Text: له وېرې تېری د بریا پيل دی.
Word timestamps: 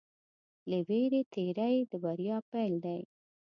له 0.69 0.77
وېرې 0.87 1.21
تېری 1.33 1.75
د 1.91 1.93
بریا 2.03 2.37
پيل 2.51 2.73
دی. 2.85 3.01